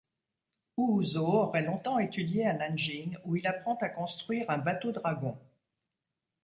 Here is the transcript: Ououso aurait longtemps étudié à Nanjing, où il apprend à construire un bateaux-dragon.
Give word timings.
Ououso 0.77 1.19
aurait 1.27 1.61
longtemps 1.61 1.99
étudié 1.99 2.47
à 2.47 2.53
Nanjing, 2.55 3.17
où 3.23 3.35
il 3.35 3.45
apprend 3.45 3.75
à 3.81 3.89
construire 3.89 4.49
un 4.49 4.57
bateaux-dragon. 4.57 5.37